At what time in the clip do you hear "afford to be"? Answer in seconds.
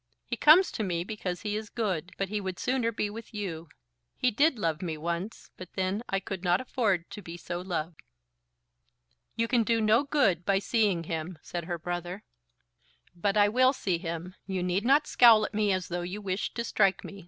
6.59-7.37